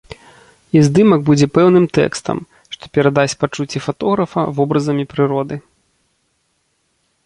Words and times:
І 0.79 0.81
здымак 0.87 1.21
будзе 1.27 1.47
пэўным 1.57 1.85
тэкстам, 1.99 2.37
што 2.77 2.83
перадасць 2.99 3.39
пачуцці 3.45 3.85
фатографа 3.89 4.49
вобразамі 4.61 5.03
прыроды. 5.17 5.55